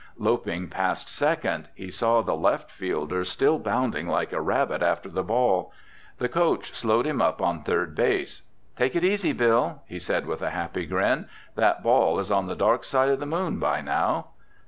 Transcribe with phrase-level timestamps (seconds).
[0.17, 5.21] Loping past second, he saw the left fielder still bounding like a rabbit after the
[5.21, 5.71] ball.
[6.17, 8.41] The coach slowed him up on third base.
[8.75, 11.27] "Take it easy, Bill," he said with a happy grin.
[11.53, 14.29] "That ball is on the dark side of the Moon by now!"